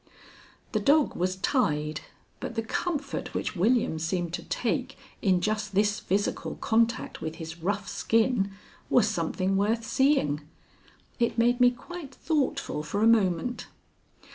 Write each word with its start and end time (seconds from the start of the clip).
The 0.71 0.79
dog 0.79 1.15
was 1.15 1.35
tied, 1.35 2.01
but 2.39 2.55
the 2.55 2.63
comfort 2.63 3.35
which 3.35 3.55
William 3.55 3.99
seemed 3.99 4.33
to 4.33 4.41
take 4.41 4.97
in 5.21 5.41
just 5.41 5.75
this 5.75 5.99
physical 5.99 6.55
contact 6.55 7.21
with 7.21 7.35
his 7.35 7.59
rough 7.59 7.87
skin 7.87 8.49
was 8.89 9.07
something 9.07 9.57
worth 9.57 9.85
seeing. 9.85 10.41
It 11.19 11.37
made 11.37 11.59
me 11.61 11.69
quite 11.69 12.15
thoughtful 12.15 12.81
for 12.81 13.03
a 13.03 13.07
moment. 13.07 13.67